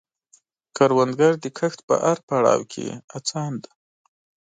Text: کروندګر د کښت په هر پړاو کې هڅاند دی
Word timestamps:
کروندګر 0.75 1.33
د 1.43 1.45
کښت 1.57 1.79
په 1.87 1.95
هر 2.03 2.17
پړاو 2.27 2.61
کې 2.71 2.85
هڅاند 3.13 3.57
دی 3.65 3.71